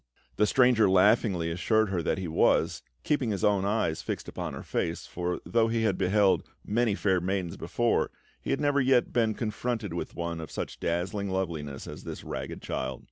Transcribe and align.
The 0.37 0.47
stranger 0.47 0.89
laughingly 0.89 1.51
assured 1.51 1.89
her 1.89 2.01
that 2.01 2.17
he 2.17 2.27
was, 2.27 2.81
keeping 3.03 3.29
his 3.29 3.43
own 3.43 3.65
eyes 3.65 4.01
fixed 4.01 4.27
upon 4.27 4.55
her 4.55 4.63
face, 4.63 5.05
for, 5.05 5.39
though 5.45 5.67
he 5.67 5.83
had 5.83 5.99
beheld 5.99 6.43
many 6.65 6.95
fair 6.95 7.21
maidens 7.21 7.55
before, 7.55 8.09
he 8.41 8.49
had 8.49 8.59
never 8.59 8.81
yet 8.81 9.13
been 9.13 9.35
confronted 9.35 9.93
with 9.93 10.15
one 10.15 10.41
of 10.41 10.49
such 10.49 10.79
dazzling 10.79 11.29
loveliness 11.29 11.85
as 11.85 12.03
this 12.03 12.23
ragged 12.23 12.63
child. 12.63 12.99